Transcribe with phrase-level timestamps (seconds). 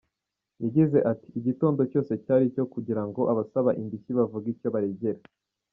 [0.63, 5.19] Yagize ati “Igitondo cyose cyari icyo kugira ngo abasaba indishyi bavuge icyo baregera.